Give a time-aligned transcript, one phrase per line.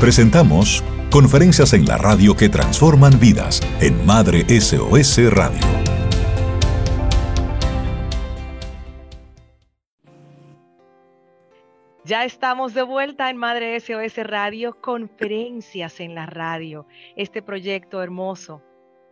[0.00, 5.60] Presentamos Conferencias en la radio que transforman vidas en Madre SOS Radio.
[12.06, 16.86] Ya estamos de vuelta en Madre SOS Radio, Conferencias en la radio.
[17.14, 18.62] Este proyecto hermoso.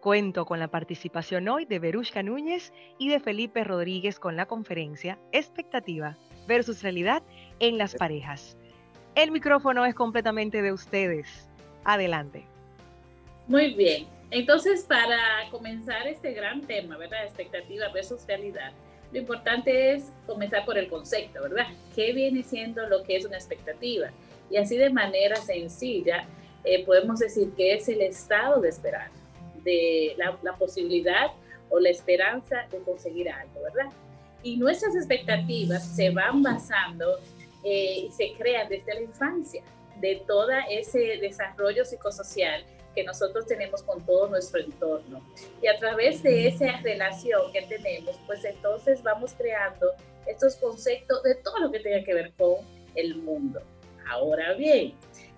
[0.00, 5.18] Cuento con la participación hoy de Verushka Núñez y de Felipe Rodríguez con la conferencia
[5.32, 6.16] Expectativa
[6.46, 7.22] versus Realidad
[7.60, 8.56] en las parejas.
[9.18, 11.26] El micrófono es completamente de ustedes.
[11.82, 12.44] Adelante.
[13.48, 14.06] Muy bien.
[14.30, 15.18] Entonces, para
[15.50, 17.24] comenzar este gran tema, ¿verdad?
[17.24, 18.70] Expectativa versus realidad,
[19.10, 21.66] lo importante es comenzar por el concepto, ¿verdad?
[21.96, 24.10] ¿Qué viene siendo lo que es una expectativa?
[24.50, 26.24] Y así de manera sencilla,
[26.62, 29.10] eh, podemos decir que es el estado de esperar,
[29.64, 31.32] de la, posibilidad
[31.70, 33.90] o la esperanza de conseguir algo, ¿verdad?
[34.44, 37.18] Y nuestras expectativas se van basando
[37.64, 39.62] eh, y se crean desde la infancia
[40.00, 45.22] de todo ese desarrollo psicosocial que nosotros tenemos con todo nuestro entorno.
[45.62, 49.92] Y a través de esa relación que tenemos, pues entonces vamos creando
[50.26, 52.56] estos conceptos de todo lo que tenga que ver con
[52.94, 53.60] el mundo.
[54.08, 54.94] Ahora bien,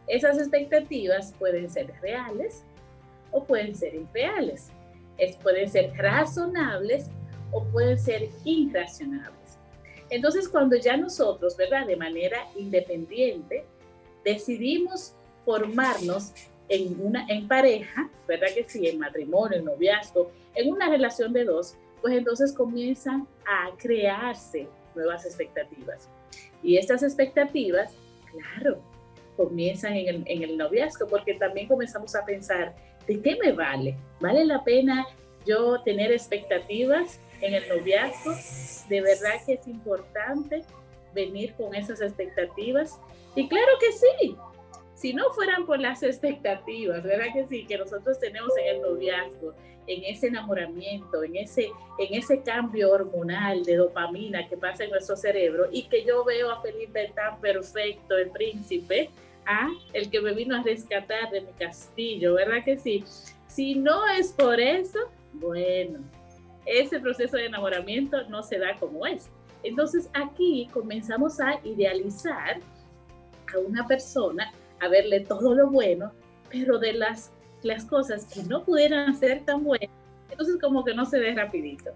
[0.07, 2.65] esas expectativas pueden ser reales
[3.31, 4.71] o pueden ser irreales.
[5.19, 7.11] Es, pueden ser razonables
[7.53, 9.40] o pueden ser irracionables.
[10.11, 11.87] Entonces, cuando ya nosotros, ¿verdad?
[11.87, 13.65] De manera independiente,
[14.25, 16.33] decidimos formarnos
[16.69, 18.87] en, una, en pareja, ¿verdad que sí?
[18.87, 25.25] En matrimonio, en noviazgo, en una relación de dos, pues entonces comienzan a crearse nuevas
[25.25, 26.09] expectativas.
[26.63, 27.93] Y estas expectativas,
[28.31, 28.81] claro,
[29.37, 32.75] comienzan en el, en el noviazgo, porque también comenzamos a pensar,
[33.07, 33.97] ¿de qué me vale?
[34.21, 35.07] ¿Vale la pena
[35.51, 38.35] yo tener expectativas en el noviazgo?
[38.89, 40.63] De verdad que es importante
[41.15, 42.99] venir con esas expectativas
[43.35, 44.37] y claro que sí,
[44.95, 47.65] si no fueran por las expectativas, ¿verdad que sí?
[47.65, 49.55] Que nosotros tenemos en el noviazgo,
[49.87, 55.17] en ese enamoramiento, en ese, en ese cambio hormonal de dopamina que pasa en nuestro
[55.17, 59.11] cerebro y que yo veo a Felipe tan perfecto, el príncipe,
[59.47, 59.71] ¿ah?
[59.93, 63.05] el que me vino a rescatar de mi castillo, ¿verdad que sí?
[63.47, 64.99] Si no es por eso,
[65.35, 66.01] bueno,
[66.67, 69.31] ese proceso de enamoramiento no se da como es.
[69.63, 72.61] Entonces aquí comenzamos a idealizar
[73.55, 76.13] a una persona a verle todo lo bueno,
[76.51, 77.33] pero de las,
[77.63, 79.91] las cosas que no pudieran ser tan buenas,
[80.31, 81.91] entonces como que no se ve rapidito.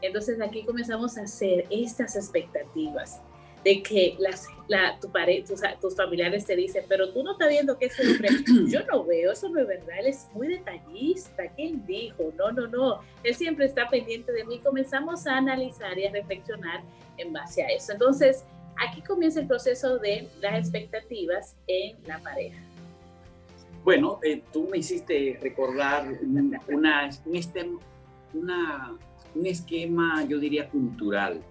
[0.00, 3.20] Entonces aquí comenzamos a hacer estas expectativas
[3.64, 5.08] de que las, la, tu
[5.46, 8.28] tus, tus, familiares te dicen, pero tú no estás viendo que ese hombre,
[8.66, 12.32] yo no veo, eso no es verdad, él es muy detallista, ¿quién dijo?
[12.36, 14.58] No, no, no, él siempre está pendiente de mí.
[14.58, 16.82] Comenzamos a analizar y a reflexionar
[17.18, 17.92] en base a eso.
[17.92, 18.44] Entonces,
[18.76, 22.58] Aquí comienza el proceso de las expectativas en la pareja.
[23.84, 27.80] Bueno, eh, tú me hiciste recordar una, un,
[28.34, 28.98] una,
[29.34, 31.42] un esquema, yo diría, cultural,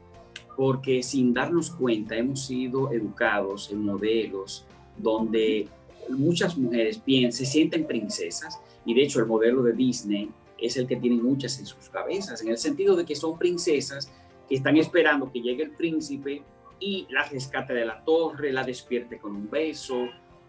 [0.61, 4.63] porque sin darnos cuenta hemos sido educados en modelos
[4.95, 5.67] donde
[6.09, 10.29] muchas mujeres piensan, se sienten princesas, y de hecho el modelo de Disney
[10.59, 14.11] es el que tiene muchas en sus cabezas, en el sentido de que son princesas
[14.47, 16.43] que están esperando que llegue el príncipe
[16.79, 20.03] y la rescate de la torre, la despierte con un beso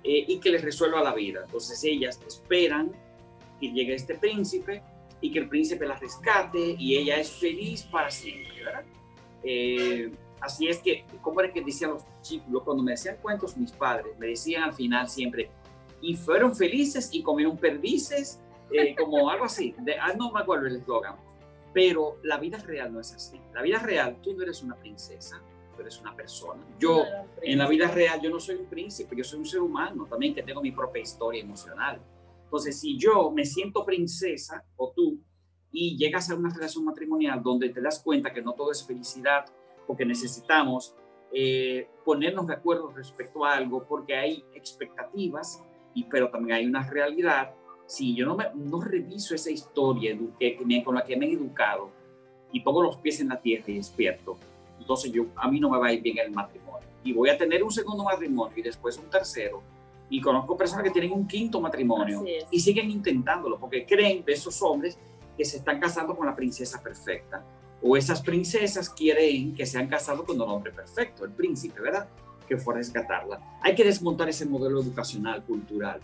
[0.05, 1.41] eh, y que les resuelva la vida.
[1.47, 2.93] Entonces ellas esperan
[3.59, 4.83] que llegue este príncipe
[5.23, 8.85] y que el príncipe la rescate y ella es feliz para siempre, ¿verdad?
[9.45, 13.73] Eh, así es que, como era que decían los chicos, cuando me decían cuentos mis
[13.73, 15.51] padres, me decían al final siempre,
[16.01, 18.41] y fueron felices y comieron perdices,
[18.73, 19.75] eh, como algo así.
[19.79, 21.17] De, ah, no me acuerdo el eslogan.
[21.73, 23.41] Pero la vida real no es así.
[23.55, 25.41] La vida real, tú no eres una princesa,
[25.75, 26.63] tú eres una persona.
[26.79, 27.05] Yo,
[27.41, 30.35] en la vida real, yo no soy un príncipe, yo soy un ser humano también
[30.35, 31.99] que tengo mi propia historia emocional.
[32.45, 35.19] Entonces, si yo me siento princesa o tú
[35.73, 39.47] y llegas a una relación matrimonial donde te das cuenta que no todo es felicidad,
[39.87, 40.95] porque necesitamos
[41.33, 45.63] eh, ponernos de acuerdo respecto a algo, porque hay expectativas,
[45.95, 47.55] y, pero también hay una realidad.
[47.87, 51.91] Si yo no, me, no reviso esa historia que, con la que me he educado
[52.53, 54.37] y pongo los pies en la tierra y despierto,
[54.79, 56.87] entonces yo, a mí no me va a ir bien el matrimonio.
[57.03, 59.63] Y voy a tener un segundo matrimonio y después un tercero.
[60.11, 64.61] Y conozco personas que tienen un quinto matrimonio y siguen intentándolo porque creen de esos
[64.63, 64.99] hombres
[65.37, 67.45] que se están casando con la princesa perfecta.
[67.83, 72.09] O esas princesas quieren que se han casado con un hombre perfecto, el príncipe, ¿verdad?
[72.49, 73.59] Que fue a rescatarla.
[73.61, 76.01] Hay que desmontar ese modelo educacional, cultural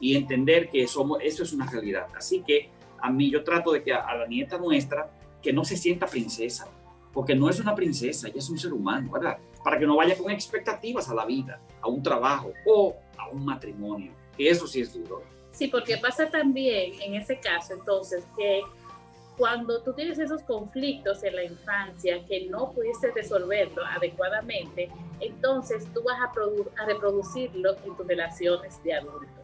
[0.00, 2.06] y entender que somos, eso es una realidad.
[2.16, 2.70] Así que
[3.00, 5.10] a mí yo trato de que a la nieta nuestra
[5.42, 6.66] que no se sienta princesa,
[7.12, 9.38] porque no es una princesa, ella es un ser humano, ¿verdad?
[9.64, 13.44] Para que no vaya con expectativas a la vida, a un trabajo o a un
[13.44, 14.12] matrimonio.
[14.36, 15.22] que eso sí es duro.
[15.56, 18.60] Sí, porque pasa también en ese caso entonces que
[19.38, 26.02] cuando tú tienes esos conflictos en la infancia que no pudiste resolverlo adecuadamente, entonces tú
[26.02, 29.42] vas a, a reproducirlo en tus relaciones de adulto.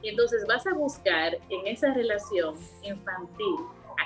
[0.00, 3.56] Y entonces vas a buscar en esa relación infantil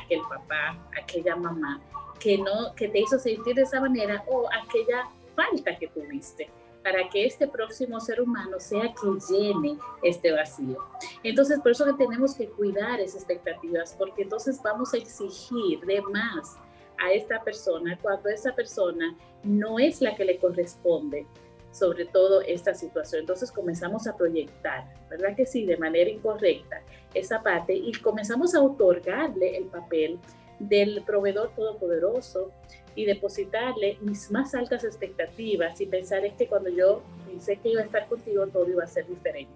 [0.02, 1.80] aquel papá, aquella mamá
[2.18, 6.50] que no que te hizo sentir de esa manera o aquella falta que tuviste
[6.84, 10.76] para que este próximo ser humano sea quien llene este vacío.
[11.22, 16.02] Entonces, por eso que tenemos que cuidar esas expectativas, porque entonces vamos a exigir de
[16.02, 16.58] más
[17.02, 21.26] a esta persona cuando esa persona no es la que le corresponde
[21.72, 23.22] sobre todo esta situación.
[23.22, 25.66] Entonces comenzamos a proyectar, ¿verdad que sí?
[25.66, 26.82] De manera incorrecta
[27.14, 30.20] esa parte y comenzamos a otorgarle el papel
[30.58, 32.50] del proveedor todopoderoso
[32.94, 37.80] y depositarle mis más altas expectativas y pensar es que cuando yo pensé que iba
[37.80, 39.52] a estar contigo todo iba a ser diferente.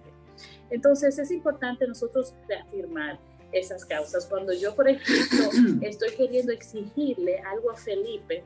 [0.71, 3.19] Entonces es importante nosotros reafirmar
[3.53, 4.27] esas causas.
[4.27, 5.51] Cuando yo, por ejemplo,
[5.83, 8.43] estoy queriendo exigirle algo a Felipe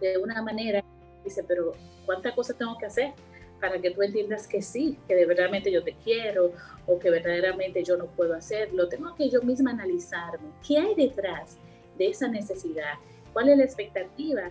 [0.00, 0.84] de una manera,
[1.24, 1.72] dice, pero
[2.06, 3.12] ¿cuántas cosas tengo que hacer?
[3.64, 6.52] Para que tú entiendas que sí, que de verdaderamente yo te quiero
[6.86, 8.90] o que verdaderamente yo no puedo hacerlo.
[8.90, 10.50] Tengo que yo misma analizarme.
[10.68, 11.56] ¿Qué hay detrás
[11.96, 12.92] de esa necesidad?
[13.32, 14.50] ¿Cuál es la expectativa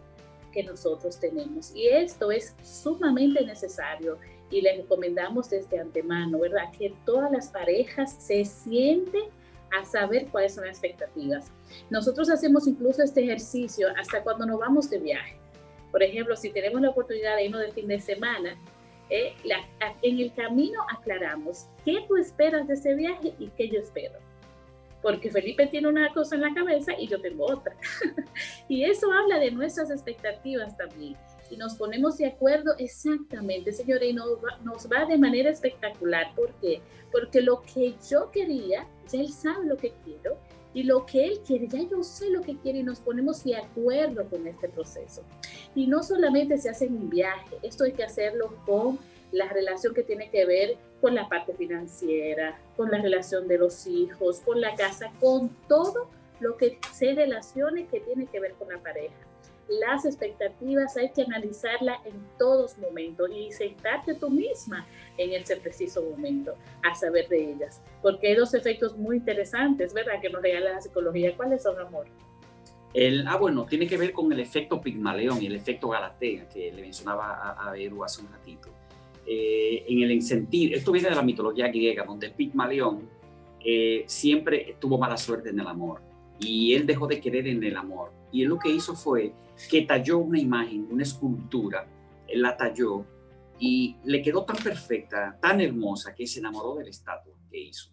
[0.52, 1.76] que nosotros tenemos?
[1.76, 4.18] Y esto es sumamente necesario
[4.50, 6.72] y le recomendamos desde antemano, ¿verdad?
[6.76, 9.26] Que todas las parejas se sienten
[9.80, 11.52] a saber cuáles son las expectativas.
[11.92, 15.38] Nosotros hacemos incluso este ejercicio hasta cuando nos vamos de viaje.
[15.92, 18.58] Por ejemplo, si tenemos la oportunidad de irnos de fin de semana,
[19.10, 19.36] eh,
[20.02, 24.20] en el camino aclaramos qué tú esperas de ese viaje y qué yo espero.
[25.02, 27.76] Porque Felipe tiene una cosa en la cabeza y yo tengo otra.
[28.70, 31.18] y eso habla de nuestras expectativas también.
[31.50, 36.34] Y nos ponemos de acuerdo exactamente, señores, y nos va, nos va de manera espectacular.
[36.36, 36.82] ¿Por qué?
[37.12, 40.38] Porque lo que yo quería, ya él sabe lo que quiero
[40.74, 43.56] y lo que Él quiere, ya yo sé lo que quiere y nos ponemos de
[43.56, 45.24] acuerdo con este proceso.
[45.76, 49.00] Y no solamente se hace en un viaje, esto hay que hacerlo con
[49.32, 53.88] la relación que tiene que ver con la parte financiera, con la relación de los
[53.88, 56.10] hijos, con la casa, con todo
[56.40, 59.16] lo que se relacione que tiene que ver con la pareja
[59.68, 64.86] las expectativas hay que analizarla en todos momentos y sentarte tú misma
[65.18, 70.22] en ese preciso momento a saber de ellas, porque hay dos efectos muy interesantes, ¿verdad?
[70.22, 71.36] Que nos regala la psicología.
[71.36, 72.08] ¿Cuáles son, amor?
[72.94, 76.72] El, ah, bueno, tiene que ver con el efecto Pigmaleón y el efecto Galatea que
[76.72, 78.70] le mencionaba a, a Eru hace un ratito.
[79.26, 83.10] Eh, en el sentido, esto viene de la mitología griega, donde Pigmaleón
[83.64, 87.78] eh, siempre tuvo mala suerte en el amor y él dejó de querer en el
[87.78, 88.12] amor.
[88.32, 89.34] Y él lo que hizo fue
[89.70, 91.88] que talló una imagen, una escultura,
[92.28, 93.06] él la talló
[93.60, 97.92] y le quedó tan perfecta, tan hermosa, que se enamoró de la estatua que hizo.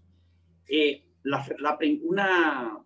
[0.67, 1.05] Eh,
[2.03, 2.83] una,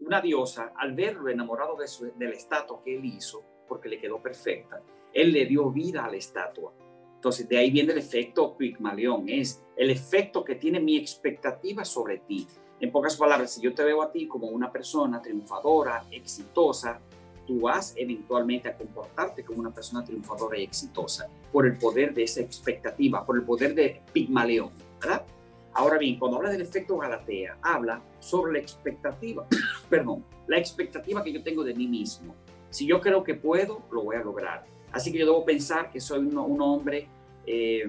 [0.00, 4.00] una diosa, al verlo enamorado de, su, de la estatua que él hizo, porque le
[4.00, 4.82] quedó perfecta,
[5.12, 6.74] él le dio vida a la estatua.
[7.14, 12.18] Entonces, de ahí viene el efecto Pigmalión, es el efecto que tiene mi expectativa sobre
[12.18, 12.46] ti.
[12.78, 17.00] En pocas palabras, si yo te veo a ti como una persona triunfadora, exitosa,
[17.46, 22.24] tú vas eventualmente a comportarte como una persona triunfadora y exitosa por el poder de
[22.24, 24.70] esa expectativa, por el poder de Pigmaleón,
[25.00, 25.24] ¿verdad?
[25.72, 29.46] Ahora bien, cuando habla del efecto Galatea, habla sobre la expectativa,
[29.88, 32.34] perdón, la expectativa que yo tengo de mí mismo.
[32.68, 34.66] Si yo creo que puedo, lo voy a lograr.
[34.92, 37.08] Así que yo debo pensar que soy un, hombre
[37.46, 37.88] eh,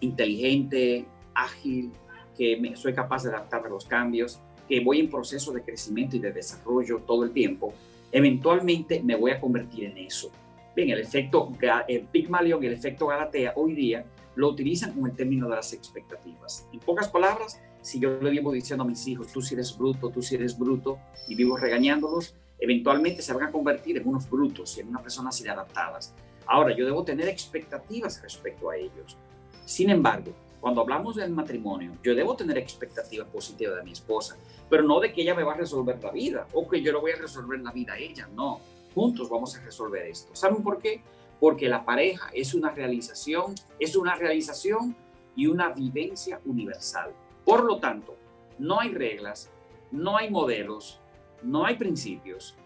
[0.00, 1.92] inteligente, ágil,
[2.36, 6.18] que soy capaz de adaptarme a los cambios, que voy en proceso de crecimiento y
[6.18, 7.72] de desarrollo todo el tiempo,
[8.12, 10.30] eventualmente me voy a convertir en eso.
[10.74, 11.52] Bien, el efecto
[11.88, 15.72] el Pygmalion y el efecto Galatea hoy día lo utilizan como el término de las
[15.72, 16.68] expectativas.
[16.72, 20.10] En pocas palabras, si yo le vivo diciendo a mis hijos, tú si eres bruto,
[20.10, 24.76] tú si eres bruto, y vivo regañándolos, eventualmente se van a convertir en unos brutos
[24.76, 26.14] y en unas personas inadaptadas.
[26.46, 29.16] Ahora, yo debo tener expectativas respecto a ellos.
[29.64, 34.36] Sin embargo, cuando hablamos del matrimonio, yo debo tener expectativas positivas de mi esposa,
[34.68, 36.98] pero no de que ella me va a resolver la vida o que yo le
[36.98, 38.60] voy a resolver la vida a ella, no.
[38.94, 40.34] Juntos vamos a resolver esto.
[40.34, 41.02] ¿Saben por qué?
[41.38, 44.96] Porque la pareja es una realización, es una realización
[45.36, 47.12] y una vivencia universal.
[47.44, 48.16] Por lo tanto,
[48.58, 49.50] no hay reglas,
[49.92, 50.98] no hay modelos,
[51.42, 52.56] no hay principios.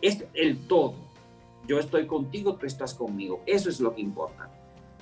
[0.00, 0.94] Es el todo.
[1.66, 3.40] Yo estoy contigo, tú estás conmigo.
[3.46, 4.50] Eso es lo que importa.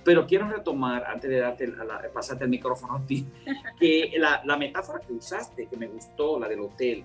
[0.03, 1.73] Pero quiero retomar, antes de darte
[2.13, 3.27] pasarte el micrófono a ti,
[3.79, 7.05] que la, la, metáfora que usaste, que me gustó, la del hotel.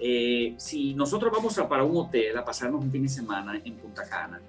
[0.00, 3.74] Eh, si nosotros vamos a, para un hotel a pasarnos un fin de semana en
[3.74, 4.40] Punta Cana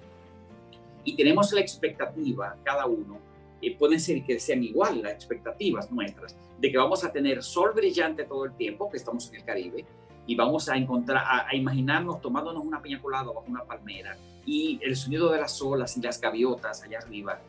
[1.02, 3.18] y tenemos la expectativa, cada uno,
[3.62, 7.72] eh, pueden ser que sean igual las expectativas nuestras, de que vamos a tener sol
[7.74, 9.84] brillante todo el tiempo, que estamos en el Caribe,
[10.26, 14.96] y vamos a encontrar, a, imaginarnos tomándonos una piña colada bajo una palmera, y el
[14.96, 17.40] sonido de las olas y las gaviotas allá arriba.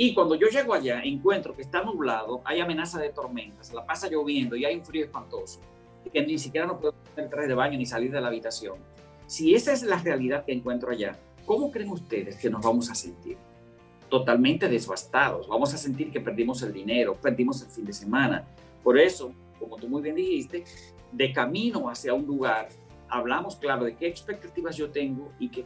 [0.00, 4.08] Y cuando yo llego allá, encuentro que está nublado, hay amenaza de tormentas, la pasa
[4.08, 5.58] lloviendo y hay un frío espantoso,
[6.12, 8.76] que ni siquiera no puedo entrar de baño ni salir de la habitación.
[9.26, 12.94] Si esa es la realidad que encuentro allá, ¿cómo creen ustedes que nos vamos a
[12.94, 13.38] sentir?
[14.08, 15.48] Totalmente devastados.
[15.48, 18.46] Vamos a sentir que perdimos el dinero, perdimos el fin de semana.
[18.84, 20.62] Por eso, como tú muy bien dijiste,
[21.10, 22.68] de camino hacia un lugar,
[23.08, 25.64] hablamos claro de qué expectativas yo tengo y qué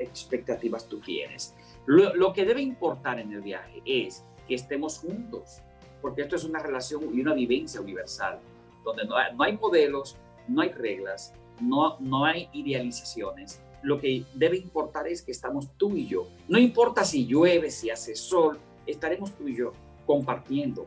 [0.00, 1.54] expectativas tú tienes.
[1.88, 5.62] Lo, que debe importar en el viaje es que estemos juntos,
[6.02, 8.40] porque esto es una relación y una vivencia universal,
[8.84, 10.18] donde no hay, no hay modelos,
[10.48, 13.62] no hay reglas, no, no hay idealizaciones.
[13.80, 16.28] Lo que debe importar es que estamos tú y yo.
[16.46, 19.72] No importa si llueve, si hace sol, estaremos tú y yo
[20.04, 20.86] compartiendo,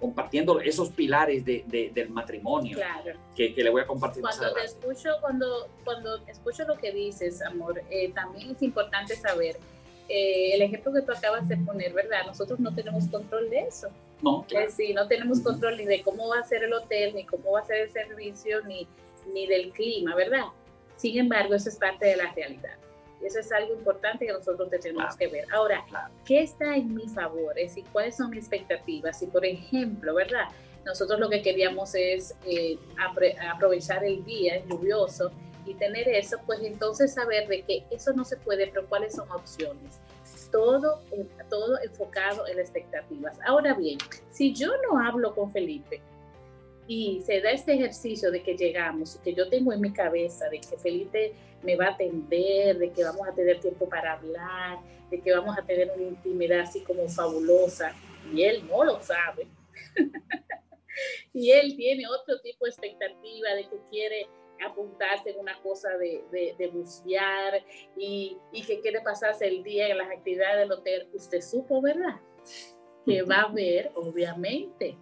[0.00, 3.18] compartiendo esos pilares de, del matrimonio claro.
[3.36, 7.42] que, que, le voy a compartir cuando te escucho cuando cuando escucho lo que dices
[7.42, 9.56] amor eh, también es importante saber
[10.08, 13.88] eh, el ejemplo que tú acabas de poner verdad nosotros no tenemos control de eso
[14.22, 14.70] no claro.
[14.70, 17.60] sí no tenemos control ni de cómo va a ser el hotel ni cómo va
[17.60, 18.88] a ser el servicio ni
[19.32, 20.44] ni del clima, ¿verdad?
[20.96, 22.76] Sin embargo, eso es parte de la realidad.
[23.20, 25.44] Y eso es algo importante que nosotros tenemos que ver.
[25.52, 25.84] Ahora,
[26.24, 27.58] ¿qué está en mi favor?
[27.58, 29.18] Es decir, ¿cuáles son mis expectativas?
[29.18, 30.48] Si, por ejemplo, ¿verdad?
[30.84, 32.78] Nosotros lo que queríamos es eh,
[33.52, 35.32] aprovechar el día lluvioso
[35.68, 39.30] y tener eso, pues entonces saber de que eso no se puede, pero cuáles son
[39.30, 40.00] opciones.
[40.50, 41.02] Todo,
[41.50, 43.38] todo enfocado en expectativas.
[43.44, 43.98] Ahora bien,
[44.30, 46.00] si yo no hablo con Felipe,
[46.88, 50.48] y se da este ejercicio de que llegamos y que yo tengo en mi cabeza
[50.48, 54.78] de que Felipe me va a atender, de que vamos a tener tiempo para hablar,
[55.10, 57.94] de que vamos a tener una intimidad así como fabulosa
[58.32, 59.46] y él no lo sabe.
[61.34, 64.26] y él tiene otro tipo de expectativa de que quiere
[64.66, 67.64] apuntarse en una cosa de, de, bucear
[67.96, 71.08] y, y, que quiere pasarse el día en las actividades del hotel.
[71.12, 72.20] Usted supo, ¿verdad?
[73.04, 74.96] Que va a haber, obviamente,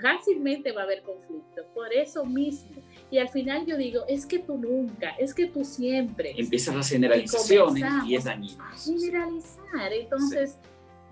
[0.00, 1.64] fácilmente va a haber conflicto.
[1.74, 2.82] Por eso mismo.
[3.10, 6.34] Y al final yo digo, es que tú nunca, es que tú siempre.
[6.36, 8.64] Empiezan las generalizaciones y, es dañino.
[8.76, 9.92] Generalizar.
[9.92, 10.58] Entonces,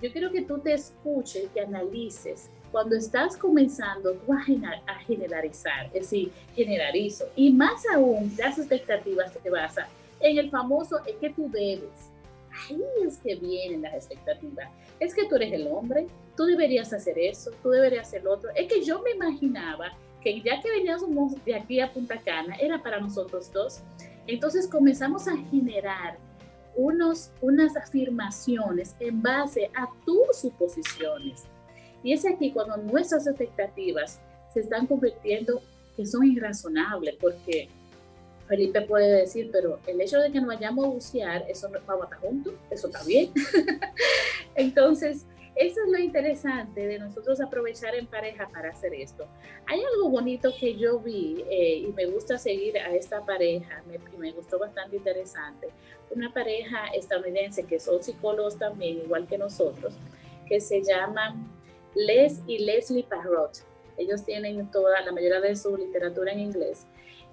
[0.02, 2.50] yo quiero que tú te escuches y analices.
[2.72, 4.44] Cuando estás comenzando tú a,
[4.86, 7.26] a generalizar, es decir, generalizo.
[7.36, 9.86] Y más aún, las expectativas se basan
[10.20, 12.10] en el famoso es que tú debes.
[12.68, 14.68] Ahí es que vienen las expectativas.
[14.98, 16.06] Es que tú eres el hombre,
[16.36, 18.50] tú deberías hacer eso, tú deberías hacer lo otro.
[18.54, 19.92] Es que yo me imaginaba
[20.22, 23.80] que ya que veníamos de aquí a Punta Cana, era para nosotros dos.
[24.26, 26.18] Entonces comenzamos a generar
[26.74, 31.44] unos, unas afirmaciones en base a tus suposiciones.
[32.02, 34.20] Y es aquí cuando nuestras expectativas
[34.52, 35.60] se están convirtiendo
[35.96, 37.68] que son irrazonables, porque
[38.46, 42.02] Felipe puede decir, pero el hecho de que no vayamos a bucear, eso no vamos
[42.02, 43.32] a estar juntos, eso está bien.
[44.54, 45.26] Entonces,
[45.56, 49.26] eso es lo interesante de nosotros aprovechar en pareja para hacer esto.
[49.66, 53.98] Hay algo bonito que yo vi eh, y me gusta seguir a esta pareja, me,
[54.18, 55.68] me gustó bastante interesante.
[56.10, 59.94] Una pareja estadounidense que son psicólogos también, igual que nosotros,
[60.46, 61.55] que se llaman
[61.96, 63.64] Les y Leslie Parrot.
[63.96, 66.86] Ellos tienen toda la mayoría de su literatura en inglés.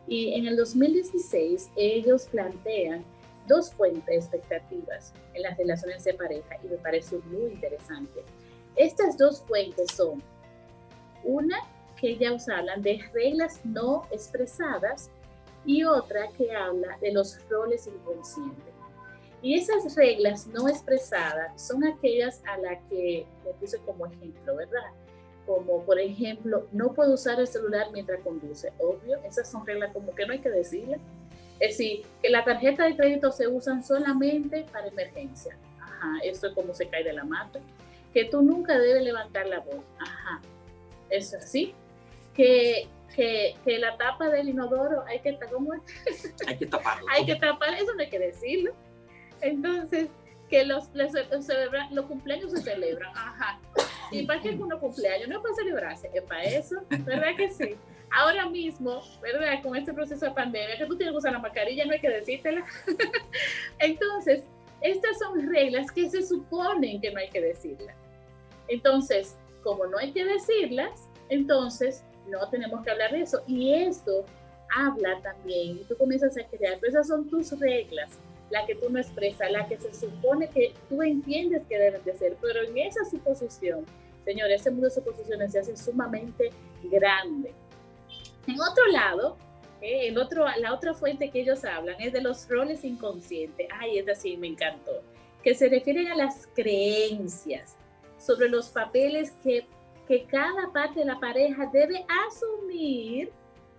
[0.08, 3.04] Y en el 2016 ellos plantean
[3.46, 8.24] dos fuentes expectativas en las relaciones de pareja y me parece muy interesante.
[8.78, 10.24] Estas dos fuentes son
[11.26, 11.58] una
[12.00, 15.10] que ellas hablan de reglas no expresadas
[15.66, 18.73] y otra que habla de los roles inconscientes.
[19.44, 24.92] Y esas reglas no expresadas son aquellas a las que le puse como ejemplo, ¿verdad?
[25.46, 28.74] Como por ejemplo, no puedo usar el celular mientras conduce.
[28.80, 31.00] Obvio, esas son reglas como que no hay que decirle
[31.60, 35.56] es decir, que la tarjeta de crédito se usan solamente para emergencia.
[35.80, 37.60] Ajá, eso es como se cae de la mata.
[38.14, 39.84] Que tú nunca debes levantar la voz.
[40.00, 40.42] Ajá,
[41.10, 41.74] es así.
[42.34, 46.34] Que, que, que la tapa del inodoro hay que, ¿cómo es?
[46.48, 47.08] Hay que taparlo.
[47.10, 48.74] hay que tapar, eso no hay que decirlo.
[49.44, 50.10] Entonces,
[50.50, 51.12] que los, los,
[51.92, 53.12] los, cumpleaños se celebran.
[53.16, 53.60] Ajá.
[54.12, 55.28] ¿Y para qué uno cumpleaños?
[55.30, 57.76] No es para celebrarse, es para eso, ¿verdad que sí?
[58.14, 59.62] ahora mismo, ¿verdad?
[59.62, 62.10] Con este proceso de pandemia, que tú tienes que usar la mascarilla, no hay que
[62.10, 62.66] decírtela.
[63.80, 64.44] Entonces,
[64.82, 67.96] estas son reglas que se suponen que no hay que decirlas.
[68.68, 73.44] Entonces, como no hay que decirlas, entonces no tenemos que hablar de eso.
[73.48, 74.26] Y esto
[74.76, 78.20] habla también, y tú comienzas a crear, pero esas son tus reglas.
[78.50, 82.16] La que tú no expresas, la que se supone que tú entiendes que deben de
[82.16, 83.86] ser, pero en esa suposición,
[84.26, 86.52] señores, ese mundo de suposiciones se hace sumamente
[86.84, 87.54] grande.
[88.48, 89.38] En otro lado,
[89.82, 93.68] eh, el otro, la otra fuente que ellos hablan es de los roles inconscientes.
[93.80, 95.02] Ay, es así, me encantó.
[95.44, 97.76] Que se refieren a las creencias
[98.18, 99.66] sobre los papeles que,
[100.08, 103.32] que cada parte de la pareja debe asumir,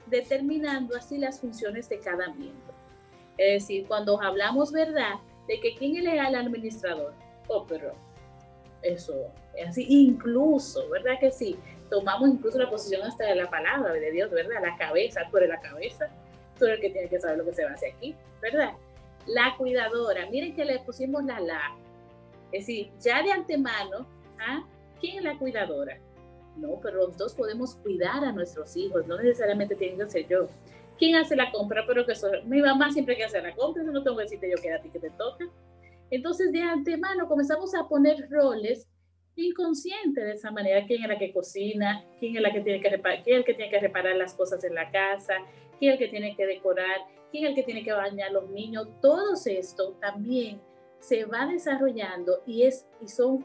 [0.07, 2.64] determinando así las funciones de cada miembro.
[3.37, 5.15] Es decir, cuando hablamos verdad
[5.49, 7.13] de que quién es el administrador,
[7.49, 7.93] oh, pero
[8.83, 9.15] eso
[9.57, 11.57] es así, incluso, ¿verdad que sí?
[11.91, 14.63] Tomamos incluso la posición hasta de la palabra de Dios, ¿verdad?
[14.63, 16.09] La cabeza, tú la cabeza,
[16.59, 18.73] tú eres el que tiene que saber lo que se va a hacer aquí, ¿verdad?
[19.27, 21.77] La cuidadora, miren que le pusimos la la.
[22.53, 24.07] Es decir, ya de antemano,
[24.39, 24.65] ¿ah?
[25.01, 25.99] ¿quién es la cuidadora?
[26.57, 30.49] No, pero los dos podemos cuidar a nuestros hijos, no necesariamente tienen que ser yo.
[30.99, 31.85] ¿Quién hace la compra?
[31.87, 34.57] Pero que soy, mi mamá siempre que hace la compra, no tengo que decirte yo
[34.61, 35.47] que a ti que te toca.
[36.11, 38.89] Entonces, de antemano comenzamos a poner roles
[39.37, 40.87] inconscientes de esa manera.
[40.87, 42.05] ¿Quién es la que cocina?
[42.21, 43.23] ¿Quién es la que tiene que reparar?
[43.23, 45.35] ¿Quién es el que tiene que reparar las cosas en la casa?
[45.79, 47.01] ¿Quién es el que tiene que decorar?
[47.31, 48.89] ¿Quién es el que tiene que bañar a los niños?
[49.01, 50.61] Todo esto también
[51.01, 53.45] se va desarrollando y es, y son,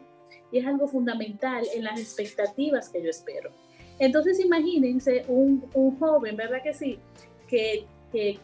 [0.51, 3.51] y es algo fundamental en las expectativas que yo espero.
[3.98, 7.00] Entonces imagínense un, un joven, ¿verdad que sí?
[7.50, 7.86] Que,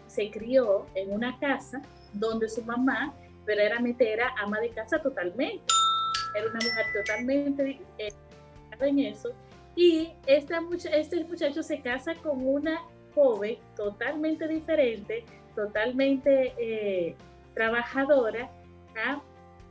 [0.05, 1.81] se crió en una casa
[2.13, 5.63] donde su mamá verdaderamente era ama de casa totalmente.
[6.35, 8.13] Era una mujer totalmente eh,
[8.79, 9.31] en eso.
[9.75, 10.53] Y este,
[10.93, 12.79] este muchacho se casa con una
[13.15, 17.15] joven totalmente diferente, totalmente eh,
[17.55, 18.51] trabajadora,
[18.95, 19.19] ¿ah?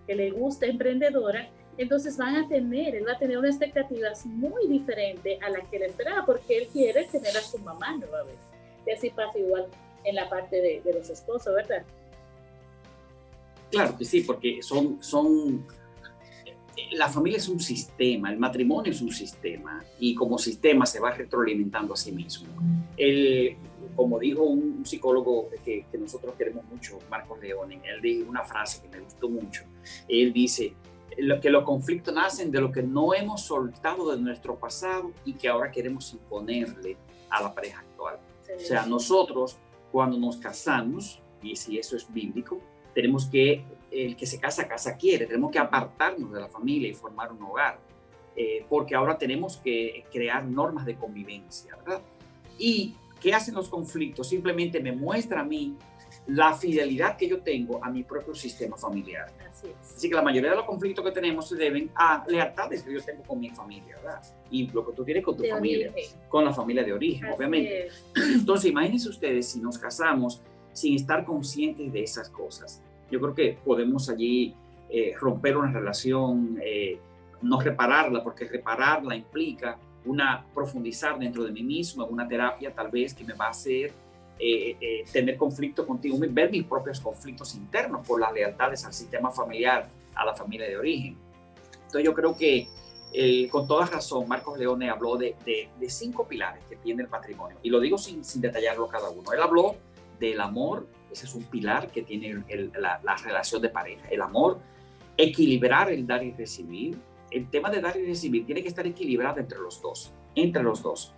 [0.09, 1.49] que le gusta, emprendedora.
[1.79, 5.77] Entonces van a tener, él va a tener unas expectativas muy diferentes a las que
[5.77, 8.25] él esperaba, porque él quiere tener a su mamá nueva
[8.87, 9.67] Y así pasa igual
[10.05, 11.85] en la parte de, los esposos, ¿verdad?
[13.71, 15.67] Claro que sí, porque son, son,
[16.93, 21.11] la familia es un sistema, el matrimonio es un sistema y como sistema se va
[21.11, 22.49] retroalimentando a sí mismo.
[22.97, 23.57] El,
[23.97, 28.83] como dijo un psicólogo que, que, nosotros queremos mucho, Marcos León, él dijo una frase
[28.83, 29.65] que me gustó mucho.
[30.09, 30.75] Él dice
[31.41, 35.49] que los conflictos nacen de lo que no hemos soltado de nuestro pasado y que
[35.49, 36.97] ahora queremos imponerle
[37.31, 38.19] a la pareja actual.
[38.57, 39.57] O sea, nosotros
[39.91, 42.61] cuando nos casamos, y si eso es bíblico,
[42.95, 46.95] tenemos que, el que se casa, casa quiere, tenemos que apartarnos de la familia y
[46.95, 47.79] formar un hogar,
[48.37, 52.03] eh, porque ahora tenemos que crear normas de convivencia, ¿verdad?
[52.59, 54.29] ¿Y qué hacen los conflictos?
[54.29, 55.77] Simplemente me muestra a mí
[56.27, 59.33] la fidelidad que yo tengo a mi propio sistema familiar.
[59.83, 63.03] Así, que la mayoría de los conflictos que tenemos se deben a lealtades que yo
[63.03, 64.23] tengo con mi familia, ¿verdad?
[64.51, 65.93] Y lo que tú tienes con tu familia,
[66.29, 67.89] con la familia de origen, obviamente.
[68.15, 72.83] Entonces, imagínense ustedes si nos casamos sin estar conscientes de esas cosas.
[73.11, 74.55] Yo creo que podemos allí
[74.91, 76.99] eh, romper una relación, eh,
[77.43, 83.15] no repararla, porque repararla implica una profundizar dentro de mí mismo, una terapia tal vez
[83.15, 83.93] que me va a hacer
[84.39, 89.31] eh, eh, tener conflicto contigo, ver mis propios conflictos internos por las lealtades al sistema
[89.31, 91.17] familiar, a la familia de origen.
[91.75, 92.69] Entonces yo creo que
[93.13, 97.57] eh, con toda razón Marcos Leone habló de, de, cinco pilares que tiene el patrimonio
[97.63, 99.33] y lo digo sin, sin, detallarlo cada uno.
[99.33, 99.77] Él habló
[100.19, 102.43] del amor, ese es un pilar que tiene
[102.77, 104.59] la, la relación de pareja, el amor,
[105.17, 106.99] equilibrar el dar y recibir.
[107.31, 110.83] El tema de dar y recibir tiene que estar equilibrado entre los dos, entre los
[110.83, 111.15] dos.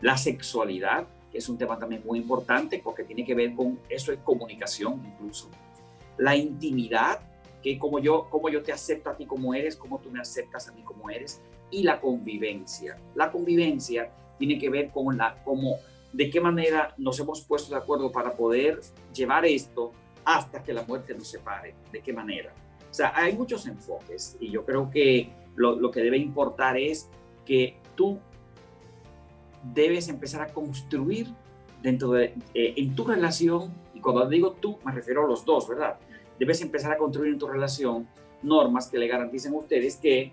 [0.00, 4.12] La sexualidad, que es un tema también muy importante porque tiene que ver con eso
[4.12, 5.48] es comunicación incluso.
[6.18, 7.20] La intimidad,
[7.62, 10.68] que como yo, como yo te acepto a ti como eres, como tú me aceptas
[10.68, 11.40] a mí como eres,
[11.70, 12.98] y la convivencia.
[13.14, 15.78] La convivencia tiene que ver con la, como,
[16.12, 18.80] de qué manera nos hemos puesto de acuerdo para poder
[19.14, 19.92] llevar esto
[20.24, 22.52] hasta que la muerte nos separe, de qué manera.
[22.90, 27.08] O sea, hay muchos enfoques y yo creo que lo, lo que debe importar es
[27.46, 28.18] que tú
[29.62, 31.32] debes empezar a construir
[31.82, 35.68] dentro de, eh, en tu relación, y cuando digo tú, me refiero a los dos,
[35.68, 35.98] ¿verdad?
[36.38, 38.08] Debes empezar a construir en tu relación
[38.42, 40.32] normas que le garanticen a ustedes que,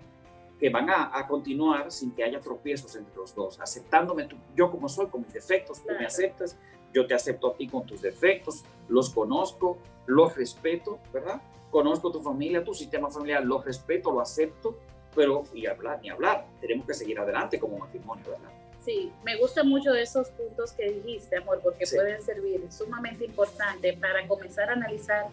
[0.58, 4.70] que van a, a, continuar sin que haya tropiezos entre los dos, aceptándome tú, yo
[4.70, 6.56] como soy, con mis defectos, tú me aceptas,
[6.92, 11.40] yo te acepto a ti con tus defectos, los conozco, los respeto, ¿verdad?
[11.70, 14.76] Conozco tu familia, tu sistema familiar, lo respeto, lo acepto,
[15.14, 18.59] pero y hablar, ni hablar, tenemos que seguir adelante como matrimonio, ¿verdad?
[18.84, 24.26] Sí, me gustan mucho esos puntos que dijiste, amor, porque pueden servir sumamente importante para
[24.26, 25.26] comenzar a analizar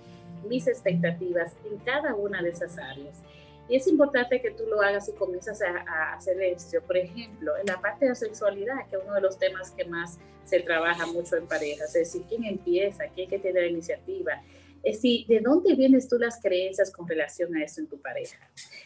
[0.47, 3.21] mis expectativas en cada una de esas áreas.
[3.69, 6.81] Y es importante que tú lo hagas y comienzas a, a, hacer ejercicio.
[6.83, 9.85] Por ejemplo, en la parte de la sexualidad, que es uno de los temas que
[9.85, 14.41] más se trabaja mucho en parejas, es decir, quién empieza, quién que tiene la iniciativa.
[14.83, 18.37] es si de dónde vienes tú las creencias con relación a eso en tu pareja.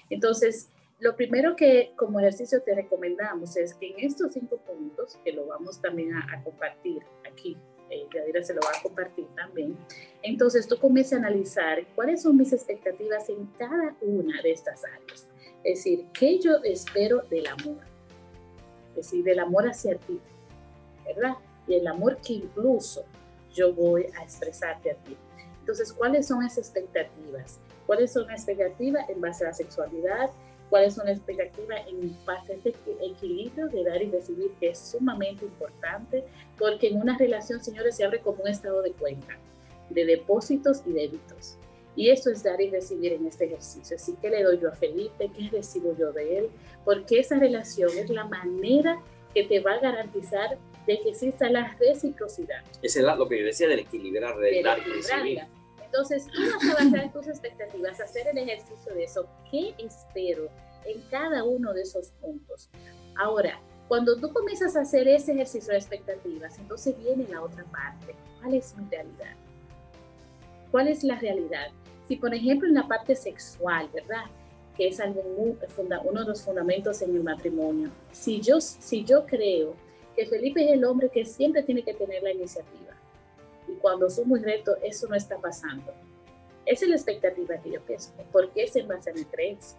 [0.09, 0.69] Entonces,
[1.01, 5.47] lo primero que como ejercicio te recomendamos es que en estos cinco puntos, que lo
[5.47, 7.57] vamos también a, compartir aquí,
[7.89, 9.75] eh, Yadira se lo va a compartir también,
[10.21, 15.27] entonces tú comiences a analizar cuáles son mis expectativas en cada una de estas áreas.
[15.63, 17.83] Es decir, ¿qué yo espero del amor?
[18.91, 20.19] Es decir, del amor hacia ti,
[21.03, 21.33] ¿verdad?
[21.67, 23.05] Y el amor que incluso
[23.51, 25.17] yo voy a expresarte a ti.
[25.61, 27.59] Entonces, ¿cuáles son esas expectativas?
[27.87, 30.29] ¿Cuáles son las expectativas en base a la sexualidad?
[30.71, 34.79] ¿Cuáles son las expectativas en base a este equilibrio de dar y recibir que es
[34.79, 36.23] sumamente importante?
[36.57, 39.37] Porque en una relación, señores, se abre como un estado de cuenta,
[39.89, 41.57] de depósitos y débitos.
[41.97, 43.97] Y eso es dar y recibir en este ejercicio.
[43.97, 46.49] Así que le doy yo a Felipe, ¿qué recibo yo de él?
[46.85, 48.97] Porque esa relación es la manera
[49.33, 50.57] que te va a garantizar
[50.87, 52.63] de que exista la reciprocidad.
[52.81, 55.41] Ese es lo que yo decía del equilibrar, de, dar y recibir.
[55.91, 59.27] Entonces, tú vas a basar tus expectativas, hacer el ejercicio de eso.
[59.51, 60.47] ¿Qué espero
[60.85, 62.69] en cada uno de esos puntos?
[63.17, 68.15] Ahora, cuando tú comienzas a hacer ese ejercicio de expectativas, entonces viene la otra parte.
[68.39, 69.35] ¿Cuál es mi realidad?
[70.71, 71.67] ¿Cuál es la realidad?
[72.07, 74.23] Si, por ejemplo, en la parte sexual, ¿verdad?
[74.77, 77.89] Que es algo uno de los fundamentos en el matrimonio.
[78.13, 79.75] Si yo, si yo creo
[80.15, 82.90] que Felipe es el hombre que siempre tiene que tener la iniciativa.
[83.71, 85.93] Y cuando somos retos, eso no está pasando.
[86.65, 89.77] Esa es la expectativa que yo pienso, porque es en base a mi creencia.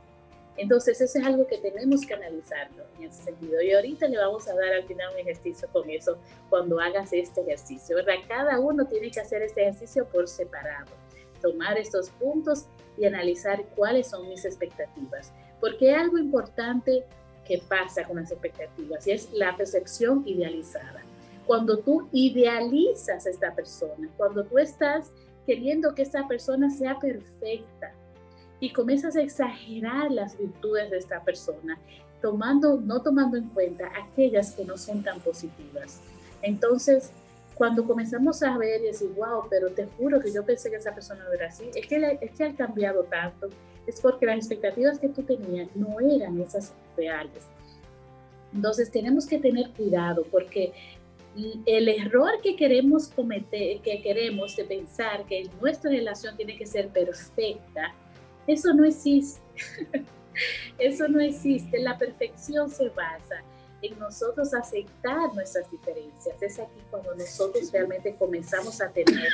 [0.56, 3.62] Entonces, eso es algo que tenemos que analizarlo en ese sentido.
[3.62, 6.18] Y ahorita le vamos a dar al final un ejercicio con eso
[6.50, 8.16] cuando hagas este ejercicio, ¿verdad?
[8.28, 10.92] Cada uno tiene que hacer este ejercicio por separado,
[11.40, 12.66] tomar estos puntos
[12.98, 15.32] y analizar cuáles son mis expectativas.
[15.58, 17.04] Porque algo importante
[17.46, 21.02] que pasa con las expectativas y es la percepción idealizada.
[21.46, 25.10] Cuando tú idealizas a esta persona, cuando tú estás
[25.46, 27.92] queriendo que esta persona sea perfecta
[28.60, 31.78] y comienzas a exagerar las virtudes de esta persona,
[32.20, 36.00] tomando, no tomando en cuenta aquellas que no son tan positivas.
[36.42, 37.10] Entonces,
[37.54, 40.94] cuando comenzamos a ver y decir, wow, pero te juro que yo pensé que esa
[40.94, 43.48] persona no era así, es que, es que ha cambiado tanto,
[43.86, 47.44] es porque las expectativas que tú tenías no eran esas reales.
[48.54, 50.72] Entonces tenemos que tener cuidado porque
[51.66, 56.88] el error que queremos cometer, que queremos de pensar que nuestra relación tiene que ser
[56.88, 57.94] perfecta,
[58.46, 59.40] eso no existe.
[60.78, 61.78] eso no existe.
[61.80, 63.42] La perfección se basa
[63.82, 66.40] en nosotros aceptar nuestras diferencias.
[66.40, 69.28] Es aquí cuando nosotros realmente comenzamos a tener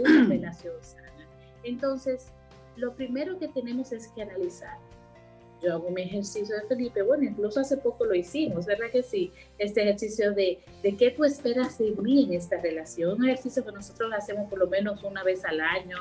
[0.00, 1.28] una relación sana.
[1.62, 2.26] Entonces,
[2.76, 4.78] lo primero que tenemos es que analizar.
[5.62, 9.32] Yo hago mi ejercicio de Felipe, bueno, incluso hace poco lo hicimos, ¿verdad que sí?
[9.58, 13.70] Este ejercicio de, de qué tú esperas de mí en esta relación, un ejercicio que
[13.70, 15.98] nosotros hacemos por lo menos una vez al año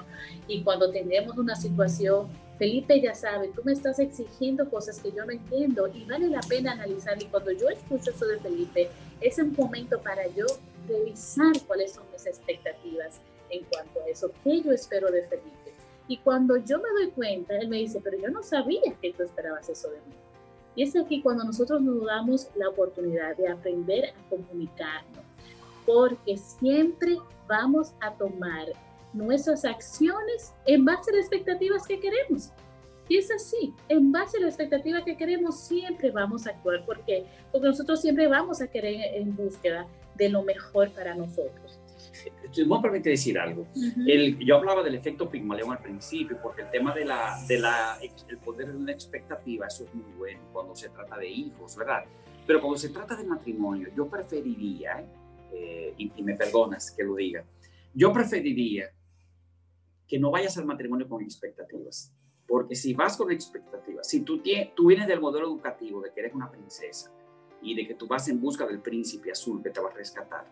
[0.48, 5.26] y cuando tenemos una situación, Felipe ya sabe, tú me estás exigiendo cosas que yo
[5.26, 9.38] no entiendo y vale la pena analizar y cuando yo escucho eso de Felipe, es
[9.38, 10.46] un momento para yo
[10.88, 13.22] revisar cuáles son mis expectativas
[13.52, 15.61] en cuanto a eso, qué yo espero de Felipe
[16.12, 19.24] y cuando yo me doy cuenta, él me dice, pero yo no sabía que tú
[19.24, 20.16] esperabas eso de mí.
[20.76, 25.24] Y es aquí cuando nosotros nos damos la oportunidad de aprender a comunicarnos,
[25.86, 27.16] porque siempre
[27.48, 28.66] vamos a tomar
[29.14, 32.52] nuestras acciones en base a las expectativas que queremos.
[33.08, 36.86] Y es así, en base a la expectativa que queremos, siempre vamos a actuar.
[36.86, 37.26] ¿Por qué?
[37.54, 41.81] Porque nosotros siempre vamos a querer en búsqueda de lo mejor para nosotros
[42.68, 43.68] me permite decir algo.
[44.08, 47.98] el, yo hablaba del efecto Pigmalión al principio, porque el tema de la, de la,
[48.02, 52.06] el poder de una expectativa, eso es muy bueno cuando se trata de hijos, ¿verdad?
[52.46, 55.06] Pero cuando se trata de matrimonio, yo preferiría,
[55.54, 57.44] eh, y, me perdonas que lo diga,
[57.94, 58.92] yo preferiría
[60.08, 62.14] que no vayas al matrimonio con expectativas.
[62.48, 64.42] Porque si vas con expectativas, si tú,
[64.76, 67.10] tú vienes del modelo educativo de que eres una princesa
[67.62, 70.46] y de que tú vas en busca del príncipe azul que te va a rescatar,